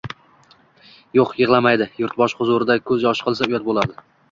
Yo‘q, 1.17 1.35
yig‘lamaydi, 1.41 1.87
yurtboshi 2.05 2.41
huzurida 2.41 2.79
ko‘z 2.91 3.07
yoshi 3.11 3.31
qilsa, 3.31 3.49
uyat 3.53 3.71
bo‘ladi. 3.71 3.99